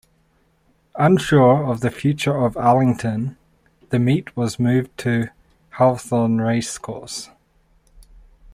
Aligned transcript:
Unsure 0.97 1.63
of 1.63 1.81
the 1.81 1.91
future 1.91 2.35
of 2.35 2.57
Arlington, 2.57 3.37
the 3.91 3.99
meet 3.99 4.35
was 4.35 4.57
moved 4.57 4.89
to 4.97 5.27
Hawthorne 5.73 6.41
Race 6.41 6.79
Course. 6.79 7.29